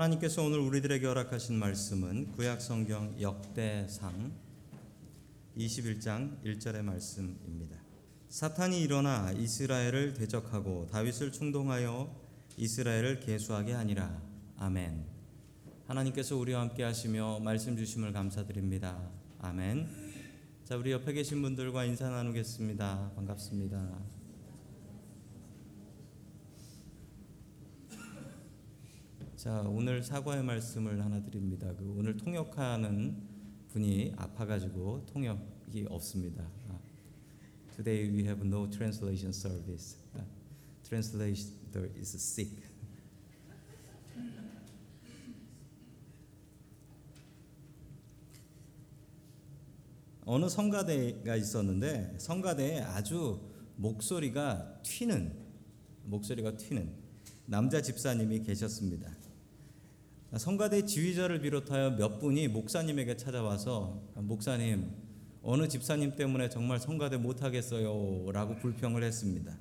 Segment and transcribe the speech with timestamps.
[0.00, 4.32] 하나님께서 오늘 우리들에게 허락하신 말씀은 구약 성경 역대상
[5.58, 7.76] 21장 1절의 말씀입니다.
[8.30, 12.18] 사탄이 일어나 이스라엘을 대적하고 다윗을 충동하여
[12.56, 14.22] 이스라엘을 계수하게 하니라.
[14.56, 15.04] 아멘.
[15.86, 19.10] 하나님께서 우리와 함께 하시며 말씀 주심을 감사드립니다.
[19.40, 19.86] 아멘.
[20.64, 23.12] 자, 우리 옆에 계신 분들과 인사 나누겠습니다.
[23.16, 24.19] 반갑습니다.
[29.40, 31.72] 자, 오늘 사과의 말씀을 하나 드립니다.
[31.74, 33.16] 그 오늘 통역하는
[33.68, 36.46] 분이 아파가지고 통역이 없습니다.
[36.68, 36.78] 아,
[37.74, 39.96] Today we have no translation service.
[40.12, 40.26] 아,
[40.82, 42.54] Translator is sick.
[50.26, 53.40] 어느 성가대가 있었는데 성가대에 아주
[53.76, 55.34] 목소리가 튀는
[56.04, 56.92] 목소리가 튀는
[57.46, 59.19] 남자 집사님이 계셨습니다.
[60.36, 64.88] 성가대 지휘자를 비롯하여 몇 분이 목사님에게 찾아와서 목사님
[65.42, 69.58] 어느 집사님 때문에 정말 성가대 못 하겠어요라고 불평을 했습니다.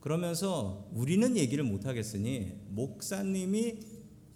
[0.00, 3.80] 그러면서 우리는 얘기를 못 하겠으니 목사님이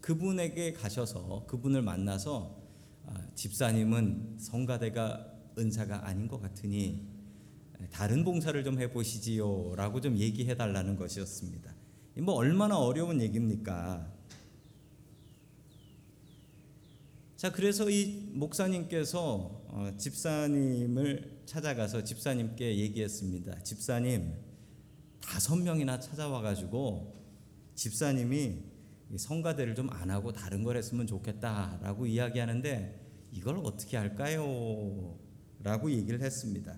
[0.00, 2.58] 그분에게 가셔서 그분을 만나서
[3.06, 7.06] 아, 집사님은 성가대가 은사가 아닌 것 같으니
[7.90, 11.74] 다른 봉사를 좀 해보시지요라고 좀 얘기해 달라는 것이었습니다.
[12.18, 14.17] 뭐 얼마나 어려운 얘기입니까?
[17.38, 23.62] 자, 그래서 이 목사님께서 어, 집사님을 찾아가서 집사님께 얘기했습니다.
[23.62, 24.34] 집사님,
[25.20, 27.14] 다섯 명이나 찾아와 가지고
[27.76, 28.56] 집사님이
[29.16, 35.16] 성가대를 좀 안 하고 다른 걸 했으면 좋겠다라고 이야기하는데 이걸 어떻게 할까요?
[35.62, 36.76] 라고 얘기를 했습니다.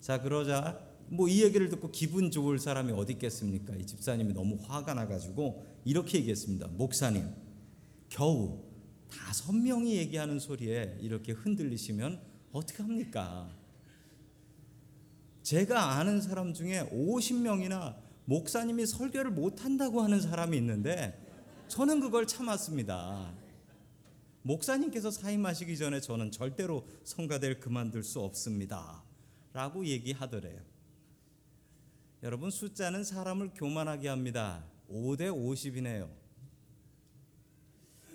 [0.00, 3.76] 자, 그러자 뭐 이 얘기를 듣고 기분 좋을 사람이 어디 있겠습니까?
[3.76, 6.66] 이 집사님이 너무 화가 나 가지고 이렇게 얘기했습니다.
[6.66, 7.28] 목사님,
[8.08, 8.69] 겨우
[9.10, 12.20] 다섯 명이 얘기하는 소리에 이렇게 흔들리시면
[12.52, 13.50] 어떻게 합니까?
[15.42, 21.18] 제가 아는 사람 중에 50명이나 목사님이 설교를 못 한다고 하는 사람이 있는데
[21.68, 23.32] 저는 그걸 참았습니다.
[24.42, 29.02] 목사님께서 사임하시기 전에 저는 절대로 성가대를 그만둘 수 없습니다.
[29.52, 30.60] 라고 얘기하더래요.
[32.22, 34.64] 여러분 숫자는 사람을 교만하게 합니다.
[34.90, 36.19] 5대 50이네요.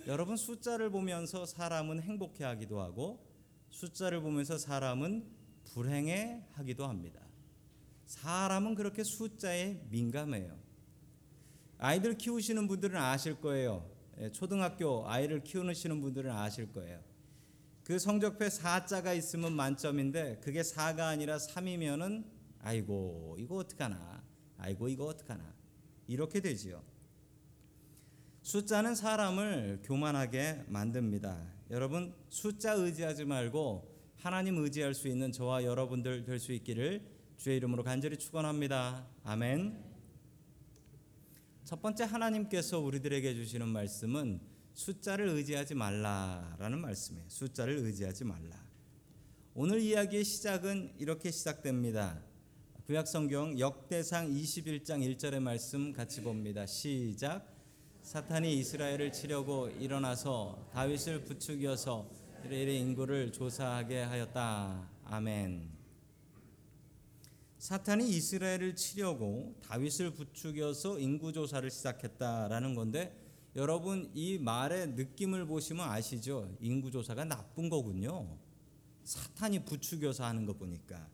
[0.06, 3.26] 여러분 숫자를 보면서 사람은 행복해 하기도 하고
[3.70, 5.26] 숫자를 보면서 사람은
[5.64, 7.20] 불행해 하기도 합니다.
[8.04, 10.56] 사람은 그렇게 숫자에 민감해요.
[11.78, 13.90] 아이들 키우시는 분들은 아실 거예요.
[14.18, 17.02] 예, 초등학교 아이를 키우시는 분들은 아실 거예요.
[17.82, 22.24] 그 성적표에 4자가 있으면 만점인데 그게 4가 아니라 3이면은
[22.60, 24.22] 아이고 이거 어떡하나
[24.56, 25.52] 아이고 이거 어떡하나
[26.06, 26.82] 이렇게 되지요.
[28.46, 31.52] 숫자는 사람을 교만하게 만듭니다.
[31.72, 37.04] 여러분 숫자 의지하지 말고 하나님 의지할 수 있는 저와 여러분들 될 수 있기를
[37.36, 39.04] 주의 이름으로 간절히 축원합니다.
[39.24, 39.82] 아멘.
[41.64, 44.38] 첫 번째 하나님께서 우리들에게 주시는 말씀은
[44.74, 47.28] 숫자를 의지하지 말라라는 말씀이에요.
[47.28, 48.64] 숫자를 의지하지 말라.
[49.54, 52.22] 오늘 이야기의 시작은 이렇게 시작됩니다.
[52.84, 56.64] 구약 성경 역대상 21장 1절의 말씀 같이 봅니다.
[56.64, 57.55] 시작.
[58.06, 62.08] 사탄이 이스라엘을 치려고 일어나서 다윗을 부추겨서
[62.44, 64.88] 이스라엘의 인구를 조사하게 하였다.
[65.06, 65.68] 아멘.
[67.58, 73.12] 사탄이 이스라엘을 치려고 다윗을 부추겨서 인구 조사를 시작했다라는 건데
[73.56, 76.56] 여러분 이 말의 느낌을 보시면 아시죠?
[76.60, 78.38] 인구 조사가 나쁜 거군요.
[79.02, 81.08] 사탄이 부추겨서 하는 거 보니까.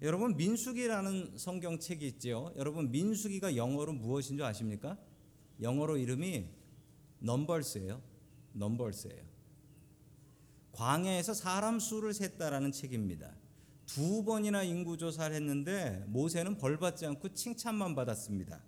[0.00, 2.54] 여러분 민수기라는 성경책이 있죠.
[2.56, 4.96] 여러분 민수기가 영어로 무엇인 줄 아십니까?
[5.60, 6.46] 영어로 이름이
[7.20, 8.00] 넘버스예요.
[8.52, 9.22] 넘버스예요.
[10.72, 13.34] 광야에서 사람 수를 셌다라는 책입니다.
[13.86, 18.62] 두 번이나 인구 조사를 했는데 모세는 벌 받지 않고 칭찬만 받았습니다.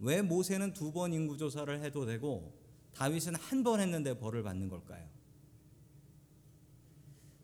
[0.00, 2.52] 왜 모세는 두 번 인구 조사를 해도 되고
[2.94, 5.08] 다윗은 한 번 했는데 벌을 받는 걸까요?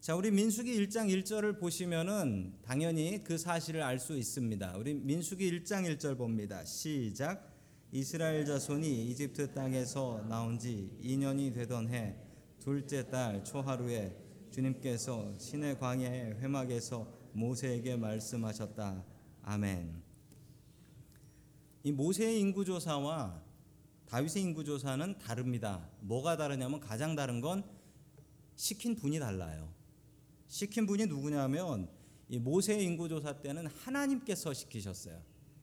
[0.00, 4.76] 자, 우리 민수기 1장 1절을 보시면은 당연히 그 사실을 알 수 있습니다.
[4.76, 6.64] 우리 민수기 1장 1절 봅니다.
[6.64, 7.49] 시작.
[7.92, 12.14] 이스라엘 자손이 이집트 땅에서 나온 지 2년이 되던 해
[12.60, 14.16] 둘째 달 초하루에
[14.52, 19.04] 주님께서 신의 광야의 회막에서 모세에게 말씀하셨다.
[19.42, 20.02] 아멘.
[21.82, 23.42] 이 모세의 인구 조사와
[24.06, 25.88] 다윗의 인구 조사는 다릅니다.
[26.00, 27.64] 뭐가 다르냐면 가장 다른 건
[28.54, 29.72] 시킨 분이 달라요.
[30.46, 31.88] 시킨 분이 누구냐면
[32.28, 35.20] 이 모세의 인구 조사 때는 하나님께서 시키셨어요.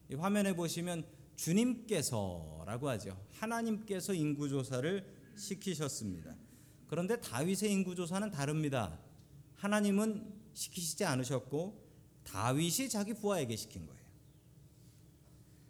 [0.10, 1.06] 이 화면에 보시면
[1.38, 3.18] 주님께서라고 하죠.
[3.32, 5.06] 하나님께서 인구 조사를
[5.38, 6.36] 시키셨습니다.
[6.88, 9.00] 그런데 다윗의 인구 조사는 다릅니다.
[9.56, 11.88] 하나님은 시키시지 않으셨고
[12.24, 14.02] 다윗이 자기 부하에게 시킨 거예요.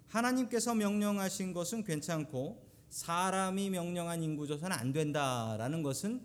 [0.07, 6.21] 하나님께서 명령하신 것은 괜찮고 사람이 명령한 인구 조사는 안 된다라는 것은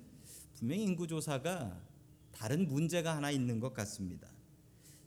[0.54, 1.82] 분명히 인구 조사가
[2.30, 4.31] 다른 문제가 하나 있는 것 같습니다.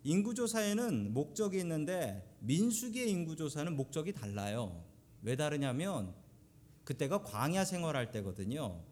[0.08, 4.86] 인구 조사에는 목적이 있는데 민수기의 인구 조사는 목적이 달라요.
[5.24, 6.14] 왜 다르냐면
[6.84, 8.84] 그때가 광야 생활할 때거든요.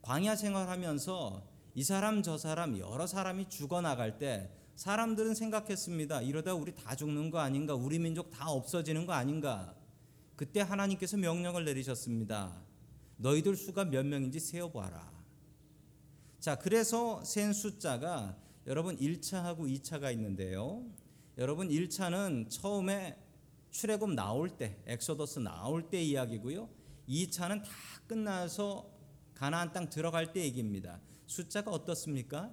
[0.00, 1.42] 광야 생활하면서
[1.74, 6.22] 이 사람 저 사람 여러 사람이 죽어 나갈 때 사람들은 생각했습니다.
[6.22, 7.74] 이러다 우리 다 죽는 거 아닌가?
[7.74, 9.74] 우리 민족 다 없어지는 거 아닌가?
[10.36, 12.62] 그때 하나님께서 명령을 내리셨습니다.
[13.16, 15.10] 너희들 수가 몇 명인지 세어 봐라.
[16.38, 18.36] 자, 그래서 센 숫자가
[18.68, 20.84] 여러분 1차하고 2차가 있는데요.
[21.38, 23.16] 여러분 1차는 처음에
[23.70, 26.68] 출애굽 나올 때, 엑소더스 나올 때 이야기고요.
[27.08, 27.70] 2차는 다
[28.06, 28.90] 끝나서
[29.32, 31.00] 가나안 땅 들어갈 때 얘기입니다.
[31.24, 32.52] 숫자가 어떻습니까?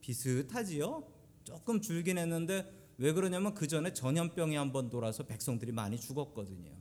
[0.00, 1.06] 비슷하지요?
[1.44, 6.72] 조금 줄긴 했는데 왜 그러냐면 그 전에 전염병이 한번 돌아서 백성들이 많이 죽었거든요.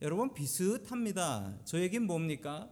[0.00, 1.58] 여러분 비슷합니다.
[1.66, 2.70] 저 얘기는 뭡니까?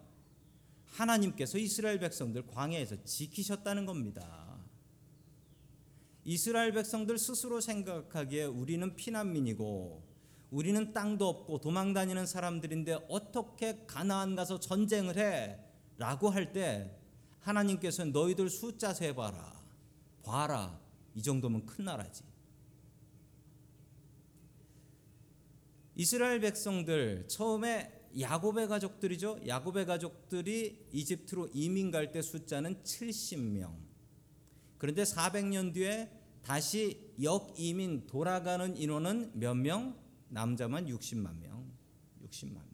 [0.87, 4.50] 하나님께서 이스라엘 백성들 광야에서 지키셨다는 겁니다.
[6.31, 10.01] 이스라엘 백성들 스스로 생각하기에 우리는 피난민이고
[10.53, 15.59] 우리는 땅도 없고 도망 다니는 사람들인데 어떻게 가나안 가서 전쟁을 해?
[15.99, 16.97] 라고 할 때
[17.41, 19.61] 하나님께서 너희들 숫자 세 봐라.
[20.23, 20.81] 봐라.
[21.17, 22.23] 이 정도면 큰 나라지.
[25.97, 29.41] 이스라엘 백성들 처음에 야곱의 가족들이죠.
[29.49, 33.75] 야곱의 가족들이 이집트로 이민 갈 때 숫자는 70명.
[34.79, 39.97] 그런데 400년 뒤에 다시 역이민 돌아가는 인원은 몇 명?
[40.29, 41.71] 남자만 60만 명.
[42.25, 42.71] 60만 명.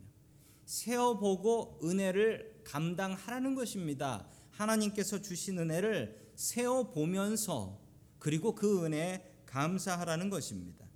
[0.65, 4.27] 세어보고 은혜를 감당하라는 것입니다.
[4.51, 7.81] 하나님께서 주신 은혜를 세어보면서
[8.19, 10.87] 그리고 그 은혜에 감사하라는 것입니다.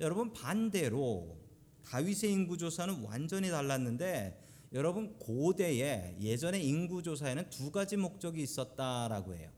[0.00, 1.38] 여러분 반대로
[1.84, 4.42] 다윗의 인구 조사는 완전히 달랐는데
[4.72, 9.50] 여러분 고대에 예전의 인구 조사에는 두 가지 목적이 있었다라고 해요.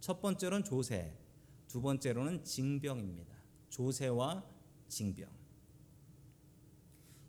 [0.00, 1.16] 첫 번째로는 조세,
[1.68, 3.34] 두 번째로는 징병입니다.
[3.68, 4.44] 조세와
[4.88, 5.28] 징병.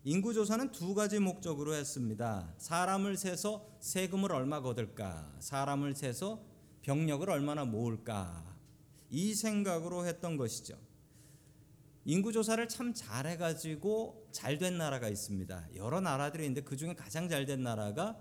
[0.02, 2.54] 인구 조사는 두 가지 목적으로 했습니다.
[2.56, 5.36] 사람을 세서 세금을 얼마 거둘까?
[5.40, 6.42] 사람을 세서
[6.80, 8.56] 병력을 얼마나 모을까?
[9.10, 10.78] 이 생각으로 했던 것이죠.
[12.06, 15.68] 인구 조사를 참 잘해 가지고 잘 된 나라가 있습니다.
[15.74, 18.18] 여러 나라들이 있는데 그 중에 가장 잘 된 나라가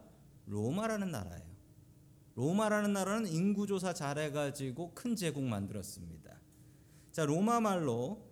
[0.48, 1.49] 로마라는 나라예요.
[2.40, 6.40] 로마라는 나라는 인구 조사 잘해 가지고 큰 제국 만들었습니다.
[7.12, 8.26] 자, 로마 말로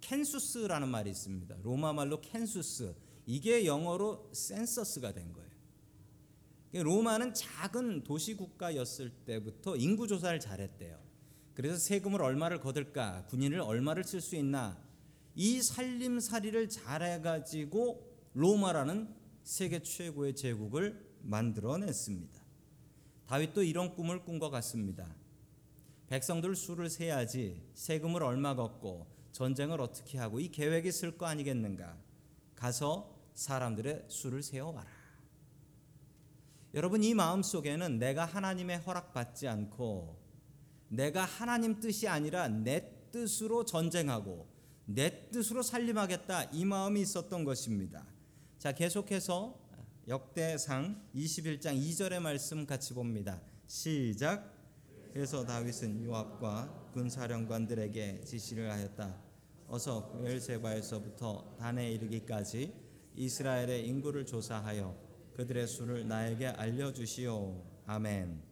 [0.00, 1.56] census라는 말이 있습니다.
[1.64, 2.94] 로마 말로 캔수스.
[3.26, 5.50] 이게 영어로 센서스가 된 거예요.
[6.84, 11.00] 로마는 작은 도시 국가였을 때부터 인구 조사를 잘했대요.
[11.54, 14.80] 그래서 세금을 얼마를 거둘까, 군인을 얼마를 쓸 수 있나,
[15.34, 19.12] 이 살림살이를 잘해가지고 로마라는
[19.42, 22.41] 세계 최고의 제국을 만들어냈습니다.
[23.32, 25.08] 다윗도 이런 꿈을 꾼 것 같습니다.
[26.08, 31.96] 백성들 수를 세야지 세금을 얼마 걷고 전쟁을 어떻게 하고 이 계획이 있을 거 아니겠는가?
[32.54, 34.86] 가서 사람들의 수를 세어 와라.
[36.74, 40.20] 여러분 이 마음 속에는 내가 하나님의 허락받지 않고
[40.88, 44.46] 내가 하나님 뜻이 아니라 내 뜻으로 전쟁하고
[44.84, 48.04] 내 뜻으로 살림하겠다 이 마음이 있었던 것입니다.
[48.58, 49.58] 자 계속해서
[50.12, 53.40] 역대상 21장 2절의 말씀 같이 봅니다.
[53.66, 54.52] 시작.
[55.10, 59.16] 그래서 다윗은 요압과 군사령관들에게 지시를 하였다.
[59.68, 62.74] 어서 벨세바에서부터 단에 이르기까지
[63.16, 64.94] 이스라엘의 인구를 조사하여
[65.32, 67.64] 그들의 수를 나에게 알려 주시오.
[67.86, 68.42] 아멘.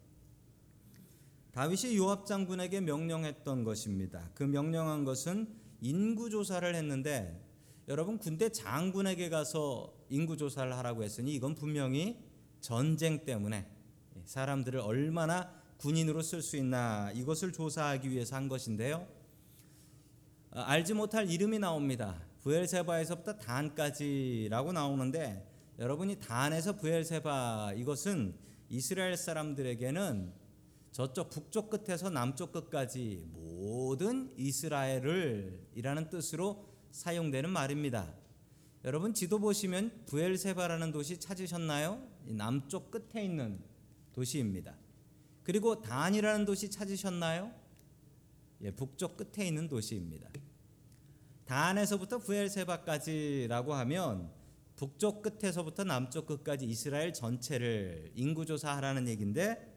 [1.51, 4.31] 다윗이 요압 장군에게 명령했던 것입니다.
[4.33, 5.47] 그 명령한 것은
[5.79, 7.39] 인구 조사를 했는데
[7.87, 12.19] 여러분 군대 장군에게 가서 인구 조사를 하라고 했으니 이건 분명히
[12.59, 13.65] 전쟁 때문에
[14.25, 19.07] 사람들을 얼마나 군인으로 쓸 수 있나 이것을 조사하기 위해서 한 것인데요.
[20.51, 22.21] 아, 알지 못할 이름이 나옵니다.
[22.41, 25.47] 부엘세바에서부터 단까지라고 나오는데
[25.79, 28.35] 여러분이 단에서 부엘세바 이것은
[28.69, 30.33] 이스라엘 사람들에게는
[30.91, 38.20] 저쪽 북쪽 끝에서 남쪽 끝까지 모든 이스라엘을 이라는 뜻으로 사용되는 말입니다.
[38.83, 42.01] 여러분 지도 보시면 부엘세바라는 도시 찾으셨나요?
[42.25, 43.59] 남쪽 끝에 있는
[44.11, 44.75] 도시입니다.
[45.43, 47.51] 그리고 단이라는 도시 찾으셨나요?
[48.61, 50.29] 예, 북쪽 끝에 있는 도시입니다.
[51.45, 54.31] 단에서부터 부엘세바까지라고 하면
[54.75, 59.71] 북쪽 끝에서부터 남쪽 끝까지 이스라엘 전체를 인구 조사하라는 얘기인데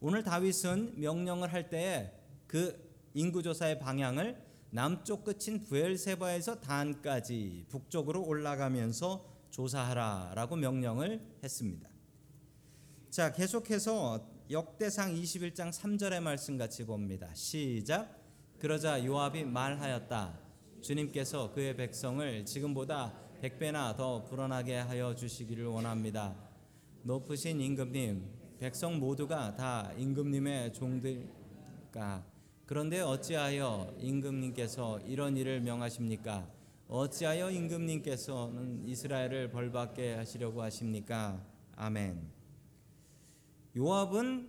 [0.00, 2.12] 오늘 다윗은 명령을 할 때에
[2.46, 2.78] 그
[3.14, 11.88] 인구 조사의 방향을 남쪽 끝인 부엘세바에서 단까지 북쪽으로 올라가면서 조사하라라고 명령을 했습니다.
[13.10, 17.28] 자, 계속해서 역대상 21장 3절의 말씀 같이 봅니다.
[17.34, 18.16] 시작.
[18.60, 20.38] 그러자 요압이 말하였다.
[20.80, 26.36] 주님께서 그의 백성을 지금보다 백배나 더 불어나게 하여 주시기를 원합니다.
[27.02, 28.24] 높으신 임금님,
[28.58, 32.29] 백성 모두가 다 임금님의 종들까?
[32.70, 36.48] 그런데 어찌하여 임금님께서 이런 일을 명하십니까?
[36.86, 41.44] 어찌하여 임금님께서는 이스라엘을 벌받게 하시려고 하십니까?
[41.74, 42.30] 아멘.
[43.76, 44.48] 요압은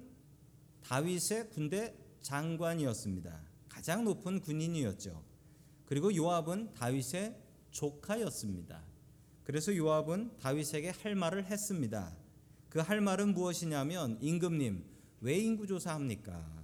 [0.84, 3.42] 다윗의 군대 장관이었습니다.
[3.68, 5.24] 가장 높은 군인이었죠.
[5.88, 7.36] 그리고 요압은 다윗의
[7.72, 8.84] 조카였습니다.
[9.44, 12.16] 그래서 요압은 다윗에게 할 말을 했습니다.
[12.70, 14.86] 그 할 말은 무엇이냐면 임금님
[15.22, 16.61] 왜 인구 조사합니까?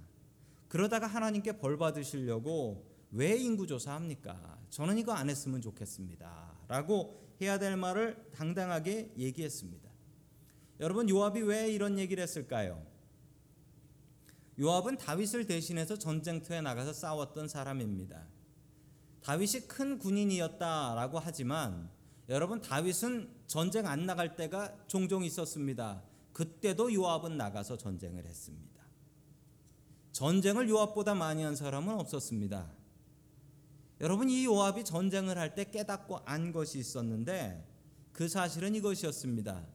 [0.68, 4.58] 그러다가 하나님께 벌 받으시려고 왜 인구 조사 합니까?
[4.70, 6.58] 저는 이거 안 했으면 좋겠습니다.
[6.68, 9.88] 라고 해야 될 말을 당당하게 얘기했습니다.
[10.80, 12.86] 여러분 요압이 왜 이런 얘기를 했을까요?
[14.60, 18.26] 요압은 다윗을 대신해서 전쟁터에 나가서 싸웠던 사람입니다.
[19.22, 21.90] 다윗이 큰 군인이었다라고 하지만
[22.28, 26.02] 여러분 다윗은 전쟁 안 나갈 때가 종종 있었습니다.
[26.32, 28.77] 그때도 요압은 나가서 전쟁을 했습니다.
[30.12, 32.70] 전쟁을 요압보다 많이 한 사람은 없었습니다.
[34.00, 37.66] 여러분 이 요압이 전쟁을 할 때 깨닫고 안 것이 있었는데
[38.12, 39.66] 그 사실은 이것이었습니다.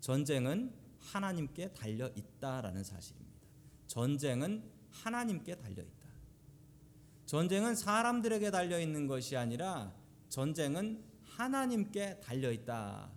[0.00, 3.34] 전쟁은 하나님께 달려 있다라는 사실입니다.
[3.86, 6.08] 전쟁은 하나님께 달려 있다.
[7.26, 9.92] 전쟁은 사람들에게 달려 있는 것이 아니라
[10.28, 13.10] 전쟁은 하나님께 달려 있다.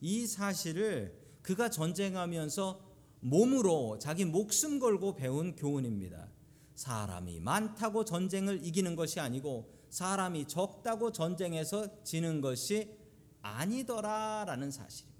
[0.00, 2.80] 이 사실을 그가 전쟁하면서
[3.24, 6.28] 몸으로 자기 목숨 걸고 배운 교훈입니다.
[6.74, 12.94] 사람이 많다고 전쟁을 이기는 것이 아니고 사람이 적다고 전쟁에서 지는 것이
[13.40, 15.14] 아니더라라는 사실입니다.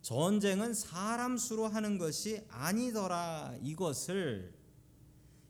[0.00, 4.54] 전쟁은 사람 수로 하는 것이 아니더라 이것을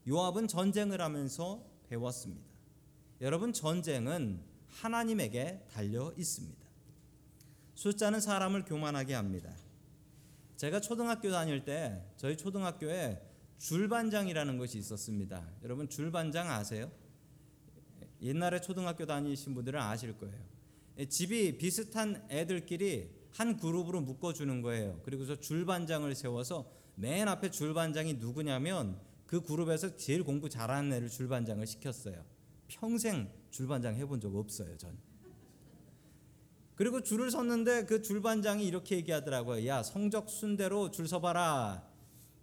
[0.07, 2.45] 요압은 전쟁을 하면서 배웠습니다.
[3.21, 6.65] 여러분 전쟁은 하나님에게 달려 있습니다.
[7.75, 9.53] 숫자는 사람을 교만하게 합니다.
[10.57, 13.21] 제가 초등학교 다닐 때 저희 초등학교에
[13.57, 15.49] 줄반장이라는 것이 있었습니다.
[15.63, 16.91] 여러분 줄반장 아세요?
[18.21, 20.39] 옛날에 초등학교 다니신 분들은 아실 거예요.
[21.09, 25.01] 집이 비슷한 애들끼리 한 그룹으로 묶어주는 거예요.
[25.03, 32.23] 그리고서 줄반장을 세워서 맨 앞에 줄반장이 누구냐면 그 그룹에서 제일 공부 잘하는 애를 줄반장을 시켰어요.
[32.67, 34.97] 평생 줄반장 해본 적 없어요, 전.
[36.75, 39.65] 그리고 줄을 섰는데 그 줄반장이 이렇게 얘기하더라고요.
[39.65, 41.87] 야, 성적 순대로 줄 서봐라.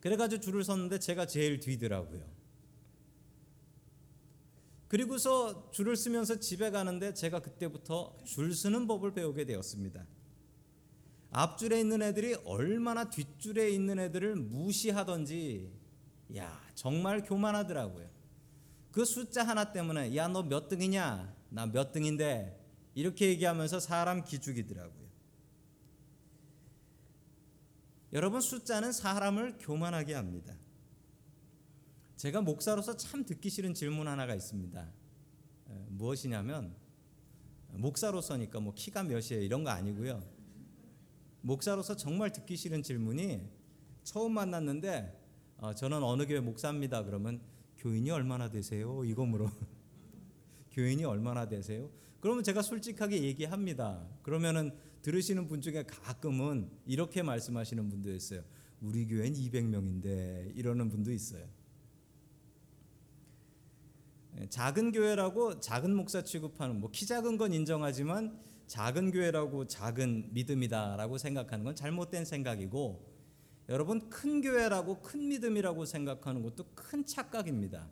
[0.00, 2.22] 그래가지고 줄을 섰는데 제가 제일 뒤더라고요.
[4.88, 10.04] 그리고서 줄을 쓰면서 집에 가는데 제가 그때부터 줄 서는 법을 배우게 되었습니다.
[11.30, 15.72] 앞줄에 있는 애들이 얼마나 뒷줄에 있는 애들을 무시하던지
[16.36, 18.06] 야 정말 교만하더라고요.
[18.90, 22.61] 그 숫자 하나 때문에 야 너 몇 등이냐 나 몇 등인데
[22.94, 25.02] 이렇게 얘기하면서 사람 기죽이더라고요.
[28.12, 30.54] 여러분 숫자는 사람을 교만하게 합니다.
[32.16, 34.92] 제가 목사로서 참 듣기 싫은 질문 하나가 있습니다.
[35.88, 36.74] 무엇이냐면
[37.70, 40.22] 목사로서니까 뭐 키가 몇이에요 이런 거 아니고요.
[41.40, 43.50] 목사로서 정말 듣기 싫은 질문이
[44.04, 45.20] 처음 만났는데
[45.58, 47.04] 어, 저는 어느 교회 목사입니다.
[47.04, 47.40] 그러면
[47.78, 49.04] 교인이 얼마나 되세요?
[49.04, 49.50] 이거 물어.
[50.72, 51.90] 교인이 얼마나 되세요?
[52.22, 54.06] 그러면 제가 솔직하게 얘기합니다.
[54.22, 54.70] 그러면은
[55.02, 58.44] 들으시는 분 중에 가끔은 이렇게 말씀하시는 분도 있어요.
[58.80, 61.44] 우리 교회는 200명인데 이러는 분도 있어요.
[64.38, 68.38] 예, 작은 교회라고 작은 목사 취급하는 뭐 키 작은 건 인정하지만
[68.68, 73.04] 작은 교회라고 작은 믿음이다라고 생각하는 건 잘못된 생각이고
[73.68, 77.90] 여러분 큰 교회라고 큰 믿음이라고 생각하는 것도 큰 착각입니다.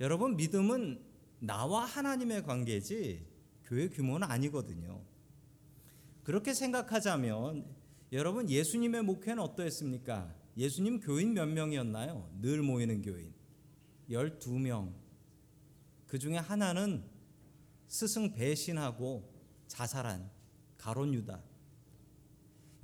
[0.00, 1.11] 여러분 믿음은
[1.44, 3.26] 나와 하나님의 관계지
[3.64, 5.02] 교회 규모는 아니거든요.
[6.22, 7.66] 그렇게 생각하자면
[8.12, 10.32] 여러분 예수님의 목회는 어떠했습니까?
[10.56, 12.30] 예수님 교인 몇 명이었나요?
[12.40, 13.34] 늘 모이는 교인
[14.08, 14.94] 12명.
[16.06, 17.02] 그 중에 하나는
[17.88, 19.28] 스승 배신하고
[19.66, 20.30] 자살한
[20.78, 21.42] 가론 유다.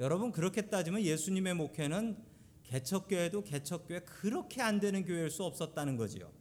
[0.00, 2.16] 여러분 그렇게 따지면 예수님의 목회는
[2.64, 6.37] 개척교회도 개척교회 그렇게 안 되는 교회일 수 없었다는 거지요.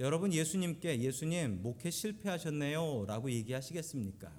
[0.00, 4.32] 여러분 예수님께 예수님 목회 실패하셨네요 라고 얘기하시겠습니까?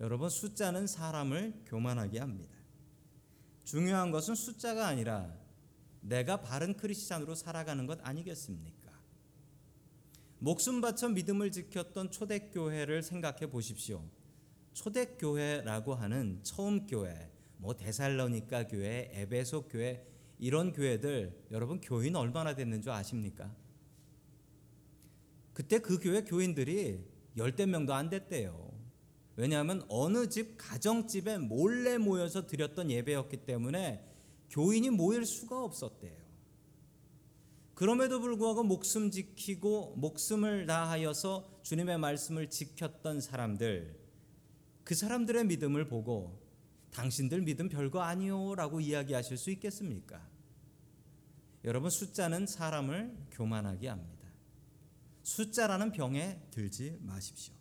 [0.00, 2.54] 여러분 숫자는 사람을 교만하게 합니다.
[3.64, 5.36] 중요한 것은 숫자가 아니라
[6.00, 8.92] 내가 바른 크리스찬으로 살아가는 것 아니겠습니까?
[10.38, 14.08] 목숨 바쳐 믿음을 지켰던 초대교회를 생각해 보십시오.
[14.74, 20.06] 초대교회라고 하는 처음 교회, 뭐 데살로니가 교회, 에베소 교회
[20.38, 23.63] 이런 교회들 여러분 교인 얼마나 됐는 줄 아십니까?
[25.54, 27.02] 그때 그 교회 교인들이
[27.36, 28.72] 열댓 명도 안 됐대요.
[29.36, 34.04] 왜냐하면 어느 집 가정집에 몰래 모여서 드렸던 예배였기 때문에
[34.50, 36.22] 교인이 모일 수가 없었대요.
[37.74, 43.98] 그럼에도 불구하고 목숨 지키고 목숨을 다하여서 주님의 말씀을 지켰던 사람들
[44.84, 46.40] 그 사람들의 믿음을 보고
[46.92, 50.24] 당신들 믿음 별거 아니요라고 이야기하실 수 있겠습니까?
[51.64, 54.13] 여러분 숫자는 사람을 교만하게 합니다.
[55.24, 57.54] 숫자라는 병에 들지 마십시오.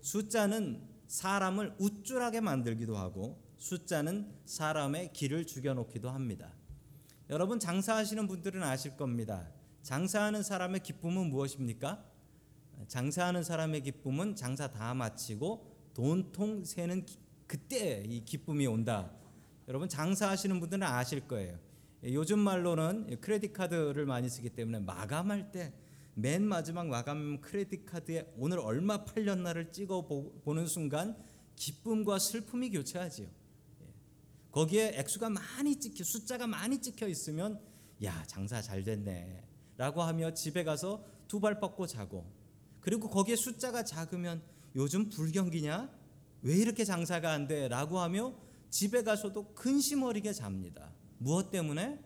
[0.00, 6.52] 숫자는 사람을 우쭐하게 만들기도 하고 숫자는 사람의 길을 죽여놓기도 합니다.
[7.30, 9.48] 여러분 장사하시는 분들은 아실 겁니다.
[9.82, 12.04] 장사하는 사람의 기쁨은 무엇입니까?
[12.88, 19.12] 장사하는 사람의 기쁨은 장사 다 마치고 돈통 새는 기, 그때 이 기쁨이 온다.
[19.68, 21.58] 여러분 장사하시는 분들은 아실 거예요.
[22.02, 25.72] 요즘 말로는 크레딧 카드를 많이 쓰기 때문에 마감할 때
[26.18, 30.08] 맨 마지막 마감 크레딧 카드에 오늘 얼마 팔렸나를 찍어
[30.42, 31.16] 보는 순간
[31.54, 33.28] 기쁨과 슬픔이 교차하지요.
[33.82, 33.94] 예.
[34.50, 37.60] 거기에 액수가 많이 찍혀 숫자가 많이 찍혀 있으면
[38.02, 42.26] 야 장사 잘 됐네라고 하며 집에 가서 두 발 뻗고 자고
[42.80, 44.42] 그리고 거기에 숫자가 작으면
[44.74, 45.88] 요즘 불경기냐
[46.42, 48.34] 왜 이렇게 장사가 안 돼라고 하며
[48.70, 50.92] 집에 가서도 근심 어리게 잡니다.
[51.18, 52.02] 무엇 때문에?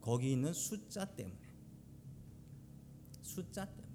[0.00, 1.45] 거기 있는 숫자 때문에.
[3.36, 3.86] 숫자 때문에.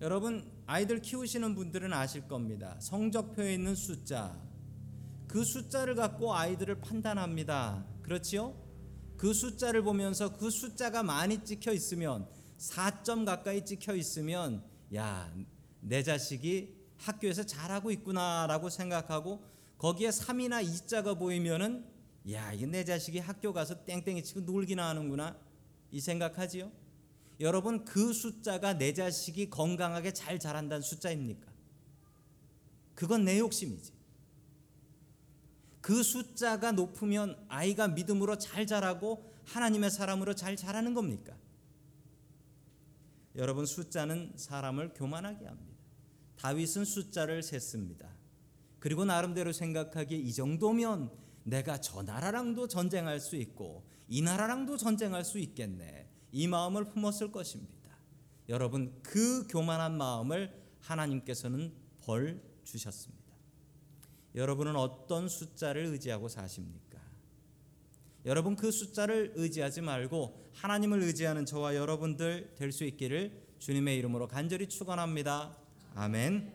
[0.00, 2.76] 여러분 아이들 키우시는 분들은 아실 겁니다.
[2.80, 4.40] 성적표에 있는 숫자.
[5.26, 7.84] 그 숫자를 갖고 아이들을 판단합니다.
[8.02, 8.54] 그렇지요?
[9.16, 14.62] 그 숫자를 보면서 그 숫자가 많이 찍혀 있으면 4점 가까이 찍혀 있으면
[14.94, 15.34] 야,
[15.80, 19.42] 내 자식이 학교에서 잘하고 있구나라고 생각하고
[19.78, 21.84] 거기에 3이나 2자가 보이면은
[22.30, 25.36] 야, 이게 내 자식이 학교 가서 땡땡이 치고 놀기나 하는구나.
[25.90, 26.70] 이 생각하지요?
[27.40, 31.46] 여러분 그 숫자가 내 자식이 건강하게 잘 자란다는 숫자입니까?
[32.94, 33.92] 그건 내 욕심이지.
[35.80, 41.36] 그 숫자가 높으면 아이가 믿음으로 잘 자라고 하나님의 사람으로 잘 자라는 겁니까?
[43.36, 45.78] 여러분 숫자는 사람을 교만하게 합니다.
[46.36, 48.08] 다윗은 숫자를 셌습니다.
[48.80, 51.10] 그리고 나름대로 생각하기에 이 정도면
[51.44, 56.08] 내가 저 나라랑도 전쟁할 수 있고 이 나라랑도 전쟁할 수 있겠네.
[56.32, 57.96] 이 마음을 품었을 것입니다.
[58.48, 63.18] 여러분 그 교만한 마음을 하나님께서는 벌 주셨습니다.
[64.34, 66.98] 여러분은 어떤 숫자를 의지하고 사십니까?
[68.24, 74.68] 여러분 그 숫자를 의지하지 말고 하나님을 의지하는 저와 여러분들 될 수 있기를 주님의 이름으로 간절히
[74.68, 75.56] 축원합니다.
[75.94, 76.54] 아멘.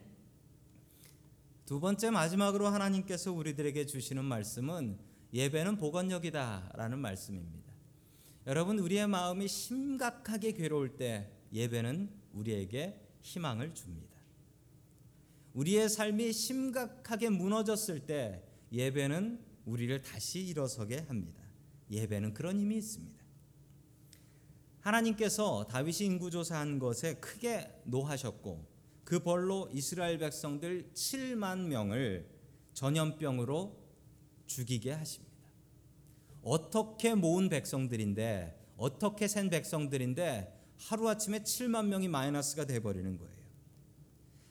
[1.66, 4.98] 두 번째 마지막으로 하나님께서 우리들에게 주시는 말씀은
[5.32, 7.63] 예배는 복원력이다라는 말씀입니다.
[8.46, 14.14] 여러분 우리의 마음이 심각하게 괴로울 때 예배는 우리에게 희망을 줍니다.
[15.54, 21.42] 우리의 삶이 심각하게 무너졌을 때 예배는 우리를 다시 일어서게 합니다.
[21.90, 23.24] 예배는 그런 힘이 있습니다.
[24.80, 28.66] 하나님께서 다윗이 인구조사한 것에 크게 노하셨고
[29.04, 32.28] 그 벌로 이스라엘 백성들 7만 명을
[32.74, 33.74] 전염병으로
[34.46, 35.23] 죽이게 하십니다.
[36.44, 43.34] 어떻게 모은 백성들인데 어떻게 센 백성들인데 하루아침에 7만 명이 마이너스가 돼 버리는 거예요.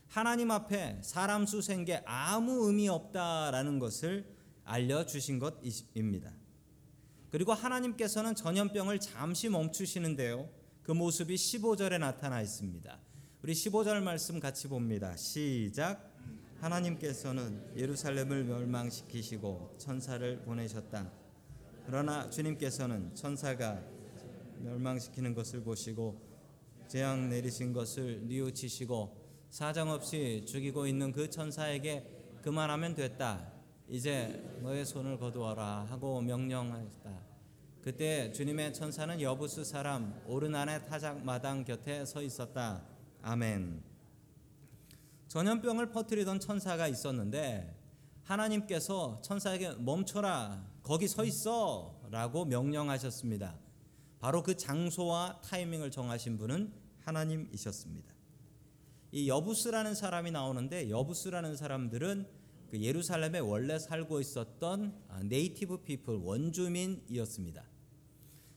[0.08, 4.26] 하나님 앞에 사람 수 센 게 아무 의미 없다라는 것을
[4.64, 6.32] 알려 주신 것입니다.
[7.32, 10.50] 그리고 하나님께서는 전염병을 잠시 멈추시는데요.
[10.84, 13.00] 그 모습이 15절에 나타나 있습니다.
[13.42, 15.16] 우리 15절 말씀 같이 봅니다.
[15.18, 16.12] 시작.
[16.62, 21.12] 하나님께서는 예루살렘을 멸망시키시고 천사를 보내셨다.
[21.86, 23.82] 그러나 주님께서는 천사가
[24.60, 26.22] 멸망시키는 것을 보시고
[26.88, 33.52] 재앙 내리신 것을 뉘우치시고 사정없이 죽이고 있는 그 천사에게 그만하면 됐다.
[33.90, 37.34] 이제 너의 손을 거두어라 하고 명령하셨다.
[37.82, 42.86] 그때 주님의 천사는 여부스 사람 오르난의 타작 마당 곁에 서 있었다.
[43.22, 43.84] 아멘.
[45.28, 47.76] 전염병을 퍼뜨리던 천사가 있었는데
[48.24, 53.58] 하나님께서 천사에게 멈춰라 거기 서 있어 라고 명령하셨습니다.
[54.20, 58.14] 바로 그 장소와 타이밍을 정하신 분은 하나님이셨습니다.
[59.12, 62.28] 이 여부스라는 사람이 나오는데 여부스라는 사람들은
[62.70, 67.64] 그 예루살렘에 원래 살고 있었던 아, native people 원주민이었습니다.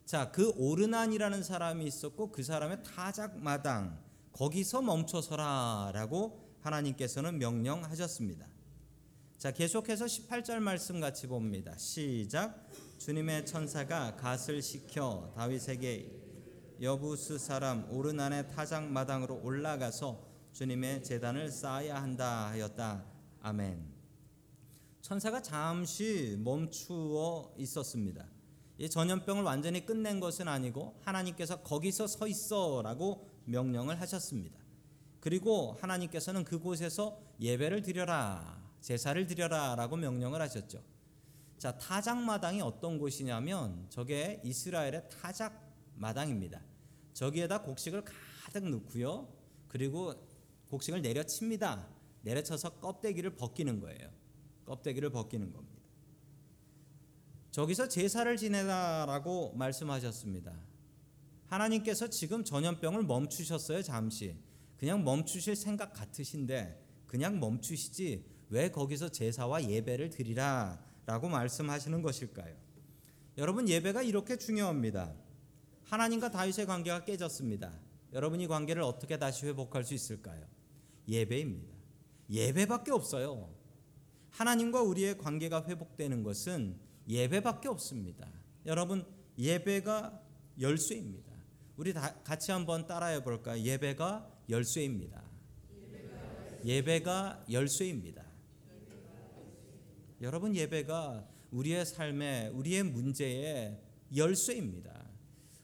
[0.04, 4.00] 자, 그 오르난이라는 사람이 있었고 그 사람의 타작 마당
[4.32, 8.46] 거기서 멈춰서라라고 하나님께서는 명령하셨습니다.
[9.38, 11.76] 자, 계속해서 18절 말씀 같이 봅니다.
[11.76, 12.66] 시작.
[12.96, 16.10] 주님의 천사가 갓을 시켜 다윗에게
[16.80, 23.04] 여부스 사람 오른 안의 타작 마당으로 올라가서 주님의 제단을 쌓아야 한다 하였다.
[23.42, 23.84] 아멘.
[25.02, 28.26] 천사가 잠시 멈추어 있었습니다.
[28.78, 34.58] 이 전염병을 완전히 끝낸 것은 아니고 하나님께서 거기서 서 있어라고 명령을 하셨습니다.
[35.20, 40.80] 그리고 하나님께서는 그곳에서 예배를 드려라 제사를 드려라라고 명령을 하셨죠.
[41.58, 45.60] 자, 타작 마당이 어떤 곳이냐면 저게 이스라엘의 타작
[45.96, 46.62] 마당입니다.
[47.12, 49.26] 저기에다 곡식을 가득 넣고요.
[49.66, 50.14] 그리고
[50.68, 51.88] 곡식을 내려칩니다.
[52.22, 54.08] 내려쳐서 껍데기를 벗기는 거예요.
[54.64, 55.82] 껍데기를 벗기는 겁니다.
[57.50, 60.56] 저기서 제사를 지내라라고 말씀하셨습니다.
[61.46, 64.36] 하나님께서 지금 전염병을 멈추셨어요, 잠시.
[64.76, 72.54] 그냥 멈추실 생각 같으신데 그냥 멈추시지 왜 거기서 제사와 예배를 드리라 라고 말씀하시는 것일까요?
[73.38, 75.14] 여러분 예배가 이렇게 중요합니다.
[75.84, 77.72] 하나님과 다윗의 관계가 깨졌습니다.
[78.12, 80.46] 여러분이 관계를 어떻게 다시 회복할 수 있을까요?
[81.06, 81.74] 예배입니다.
[82.30, 83.54] 예배밖에 없어요.
[84.30, 86.78] 하나님과 우리의 관계가 회복되는 것은
[87.08, 88.26] 예배밖에 없습니다.
[88.64, 89.04] 여러분
[89.38, 90.20] 예배가
[90.60, 91.32] 열쇠입니다.
[91.76, 93.62] 우리 같이 한번 따라해 볼까요?
[93.62, 95.22] 예배가 열쇠입니다.
[96.64, 98.25] 예배가 열쇠입니다.
[100.22, 103.78] 여러분 예배가 우리의 삶에 우리의 문제에
[104.14, 105.04] 열쇠입니다.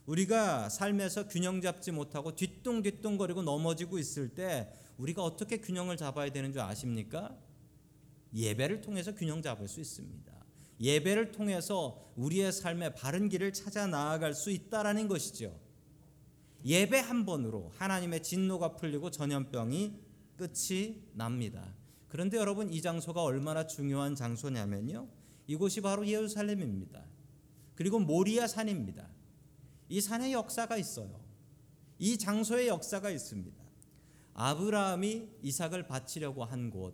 [0.05, 6.61] 우리가 삶에서 균형 잡지 못하고 뒤뚱뒤뚱거리고 넘어지고 있을 때 우리가 어떻게 균형을 잡아야 되는 줄
[6.61, 7.35] 아십니까?
[8.33, 10.31] 예배를 통해서 균형 잡을 수 있습니다.
[10.79, 15.57] 예배를 통해서 우리의 삶의 바른 길을 찾아 나아갈 수 있다라는 것이죠.
[16.65, 19.99] 예배 한 번으로 하나님의 진노가 풀리고 전염병이
[20.35, 21.73] 끝이 납니다.
[22.13, 25.07] 그런데 여러분 이 장소가 얼마나 중요한 장소냐면요.
[25.47, 27.03] 이곳이 바로 예루살렘입니다.
[27.73, 29.09] 그리고 모리아 산입니다.
[29.89, 31.19] 이 산의 역사가 있어요.
[31.97, 33.57] 이 장소의 역사가 있습니다.
[34.35, 36.93] 아브라함이 이삭을 바치려고 한 곳.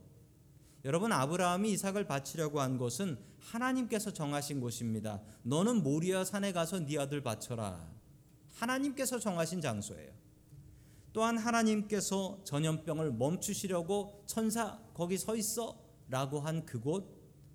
[0.86, 5.22] 여러분 아브라함이 이삭을 바치려고 한 곳은 하나님께서 정하신 곳입니다.
[5.44, 7.92] 너는 모리아 산에 가서 네 아들 바쳐라.
[8.54, 10.14] 하나님께서 정하신 장소예요.
[11.12, 17.08] 또한 하나님께서 전염병을 멈추시려고 천사 거기 서 있어 라고 한 그곳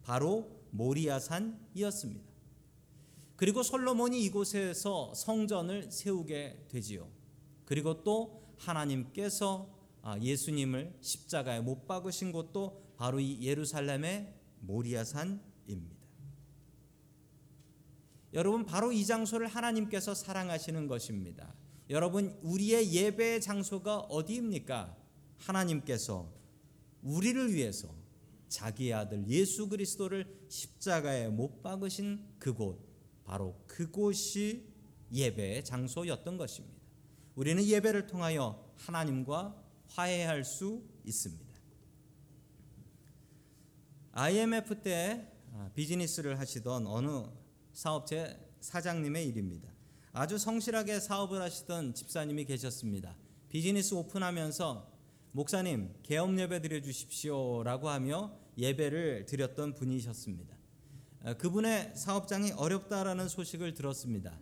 [0.03, 2.25] 바로 모리아산이었습니다.
[3.37, 7.07] 그리고 솔로몬이 이곳에서 성전을 세우게 되지요.
[7.67, 9.69] 그리고 또 하나님께서
[10.01, 15.95] 아, 예수님을 십자가에 못 박으신 곳도 바로 이 예루살렘의 모리아산입니다.
[18.33, 21.55] 여러분 바로 이 장소를 하나님께서 사랑하시는 것입니다.
[21.91, 24.97] 여러분 우리의 예배 장소가 어디입니까?
[25.37, 26.44] 하나님께서
[27.05, 27.95] 우리를 위해서
[28.49, 32.79] 자기 아들 예수 그리스도를 십자가에 못 박으신 그곳
[33.25, 34.73] 바로 그곳이
[35.13, 36.83] 예배의 장소였던 것입니다.
[37.35, 41.45] 우리는 예배를 통하여 하나님과 화해할 수 있습니다.
[44.13, 47.27] IMF 때 아, 비즈니스를 하시던 어느
[47.73, 49.69] 사업체 사장님의 일입니다.
[50.13, 53.17] 아주 성실하게 사업을 하시던 집사님이 계셨습니다.
[53.49, 54.94] 비즈니스 오픈하면서
[55.37, 60.57] 목사님 개업 예배 드려 주십시오라고 하며 예배를 드렸던 분이셨습니다.
[61.25, 64.39] 어, 그분의 사업장이 어렵다라는 소식을 들었습니다.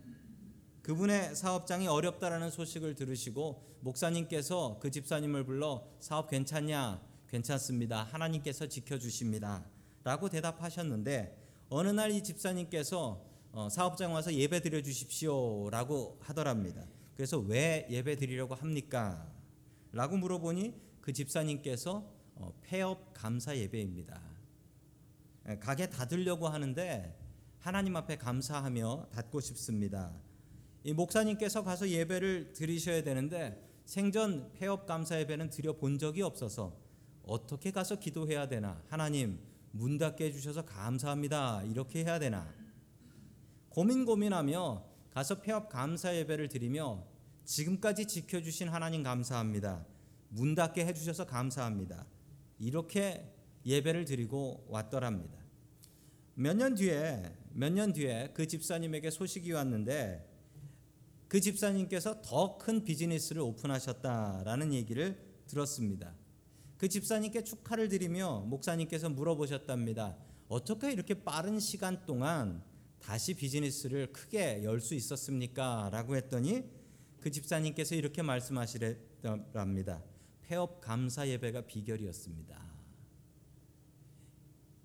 [0.83, 7.01] 그분의 사업장이 어렵다라는 소식을 들으시고 목사님께서 그 집사님을 불러 사업 괜찮냐?
[7.27, 8.03] 괜찮습니다.
[8.03, 11.35] 하나님께서 지켜 주십니다.라고 대답하셨는데
[11.69, 16.85] 어느 날 이 집사님께서 어, 사업장 와서 예배 드려 주십시오라고 하더랍니다.
[17.15, 19.32] 그래서 왜 예배 드리려고 합니까?
[19.93, 24.19] 라고 물어보니 그 집사님께서 어, 폐업 감사 예배입니다.
[25.49, 27.15] 예, 가게 닫으려고 하는데
[27.59, 30.11] 하나님 앞에 감사하며 닫고 싶습니다.
[30.83, 36.75] 이 목사님께서 가서 예배를 드리셔야 되는데 생전 폐업 감사 예배는 드려 본 적이 없어서
[37.23, 38.81] 어떻게 가서 기도해야 되나?
[38.87, 39.39] 하나님
[39.71, 41.63] 문 닫게 해주셔서 감사합니다.
[41.63, 42.51] 이렇게 해야 되나?
[43.69, 47.12] 고민 고민하며 가서 폐업 감사 예배를 드리며
[47.45, 49.85] 지금까지 지켜주신 하나님 감사합니다.
[50.29, 52.05] 문 닫게 해주셔서 감사합니다.
[52.59, 53.31] 이렇게
[53.65, 55.37] 예배를 드리고 왔더랍니다.
[56.35, 60.29] 몇 년 뒤에, 몇 년 뒤에 그 집사님에게 소식이 왔는데
[61.27, 66.15] 그 집사님께서 더 큰 비즈니스를 오픈하셨다라는 얘기를 들었습니다.
[66.77, 70.17] 그 집사님께 축하를 드리며 목사님께서 물어보셨답니다.
[70.47, 72.63] 어떻게 이렇게 빠른 시간 동안
[72.99, 75.89] 다시 비즈니스를 크게 열 수 있었습니까?
[75.91, 76.63] 라고 했더니
[77.23, 80.03] 그 집사님께서 이렇게 말씀하시랍니다.
[80.41, 82.61] 폐업 감사 예배가 비결이었습니다.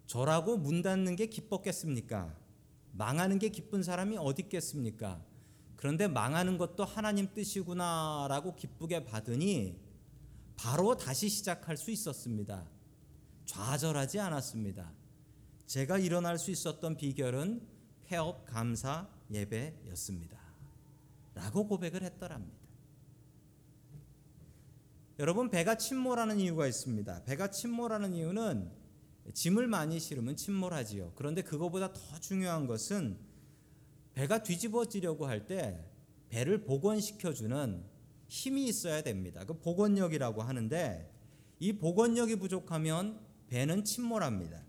[0.06, 2.38] 저라고 문 닫는 게 기뻤겠습니까?
[2.92, 5.20] 망하는 게 기쁜 사람이 어디 있겠습니까?
[5.74, 9.76] 그런데 망하는 것도 하나님 뜻이구나라고 기쁘게 받으니
[10.54, 12.70] 바로 다시 시작할 수 있었습니다.
[13.46, 14.92] 좌절하지 않았습니다.
[15.66, 17.66] 제가 일어날 수 있었던 비결은
[18.06, 20.37] 폐업 감사 예배였습니다.
[21.38, 22.58] 라고 고백을 했더랍니다.
[25.20, 27.24] 여러분 배가 침몰하는 이유가 있습니다.
[27.24, 28.70] 배가 침몰하는 이유는
[29.34, 31.12] 짐을 많이 실으면 침몰하지요.
[31.14, 33.18] 그런데 그거보다 더 중요한 것은
[34.14, 35.84] 배가 뒤집어지려고 할 때
[36.28, 37.84] 배를 복원시켜주는
[38.26, 39.44] 힘이 있어야 됩니다.
[39.44, 41.10] 그 복원력이라고 하는데
[41.60, 44.62] 이 복원력이 부족하면 배는 침몰합니다.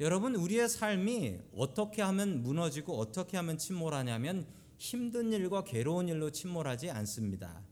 [0.00, 7.62] 여러분 우리의 삶이 어떻게 하면 무너지고 어떻게 하면 침몰하냐면 힘든 일과 괴로운 일로 침몰하지 않습니다.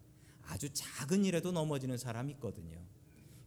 [0.42, 2.78] 아주 작은 일에도 넘어지는 사람이 있거든요.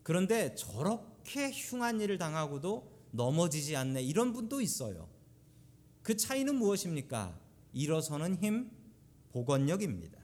[0.01, 5.07] 그런데 저렇게 흉한 일을 당하고도 넘어지지 않네 이런 분도 있어요.
[6.01, 7.39] 그 차이는 무엇입니까?
[7.73, 8.71] 일어서는 힘,
[9.31, 10.17] 복원력입니다.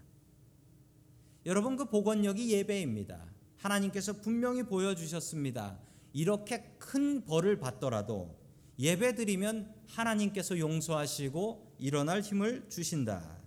[1.46, 3.24] 여러분 그 복원력이 예배입니다.
[3.58, 5.80] 하나님께서 분명히 보여주셨습니다.
[6.12, 8.36] 이렇게 큰 벌을 받더라도
[8.80, 13.38] 예배 드리면 하나님께서 용서하시고 일어날 힘을 주신다.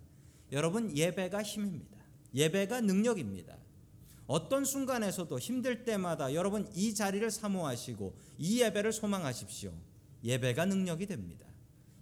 [0.52, 1.98] 여러분 예배가 힘입니다.
[2.34, 3.56] 예배가 능력입니다.
[4.26, 9.72] 어떤 순간에서도 힘들 때마다 여러분 이 자리를 사모하시고 이 예배를 소망하십시오.
[10.22, 11.46] 예배가 능력이 됩니다.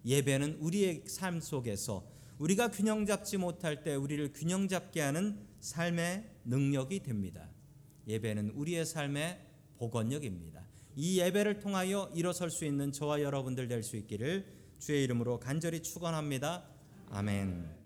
[0.05, 2.07] 예배는 우리의 삶 속에서
[2.38, 7.49] 우리가 균형 잡지 못할 때 우리를 균형 잡게 하는 삶의 능력이 됩니다.
[8.07, 9.45] 예배는 우리의 삶의
[9.79, 10.67] 복원력입니다.
[11.00, 14.44] 이 예배를 통하여 일어설 수 있는 저와 여러분들 될 수 있기를
[14.80, 16.64] 주의 이름으로 간절히 축원합니다.
[17.11, 17.78] 아멘.